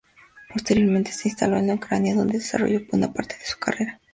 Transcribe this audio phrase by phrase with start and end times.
[0.51, 3.99] Posteriormente, se instaló en Ucrania, donde desarrolló buena parte de su carrera.